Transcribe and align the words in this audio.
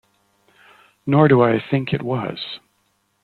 Nor 1.05 1.27
do 1.27 1.43
I 1.43 1.63
think 1.69 1.93
it 1.93 2.01
was. 2.01 2.59